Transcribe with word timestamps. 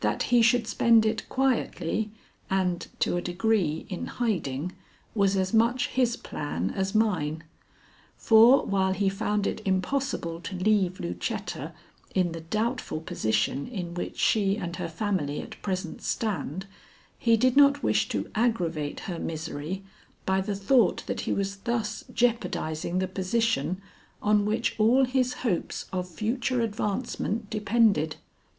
That 0.00 0.22
he 0.32 0.40
should 0.40 0.66
spend 0.66 1.04
it 1.04 1.28
quietly 1.28 2.10
and, 2.48 2.86
to 3.00 3.18
a 3.18 3.20
degree, 3.20 3.84
in 3.90 4.06
hiding, 4.06 4.72
was 5.14 5.36
as 5.36 5.52
much 5.52 5.88
his 5.88 6.16
plan 6.16 6.70
as 6.70 6.94
mine. 6.94 7.44
For 8.16 8.64
while 8.64 8.94
he 8.94 9.10
found 9.10 9.46
it 9.46 9.60
impossible 9.66 10.40
to 10.40 10.56
leave 10.56 10.98
Lucetta 10.98 11.74
in 12.14 12.32
the 12.32 12.40
doubtful 12.40 13.02
position 13.02 13.66
in 13.66 13.92
which 13.92 14.18
she 14.18 14.56
and 14.56 14.74
her 14.76 14.88
family 14.88 15.42
at 15.42 15.60
present 15.60 16.00
stand, 16.00 16.66
he 17.18 17.36
did 17.36 17.54
not 17.54 17.82
wish 17.82 18.08
to 18.08 18.30
aggravate 18.34 19.00
her 19.00 19.18
misery 19.18 19.82
by 20.24 20.40
the 20.40 20.56
thought 20.56 21.04
that 21.06 21.20
he 21.28 21.34
was 21.34 21.56
thus 21.56 22.02
jeopardizing 22.14 22.98
the 22.98 23.06
position 23.08 23.82
on 24.22 24.46
which 24.46 24.74
all 24.80 25.04
his 25.04 25.34
hopes 25.44 25.84
of 25.92 26.08
future 26.08 26.62
advancement 26.62 27.50
depended. 27.50 28.16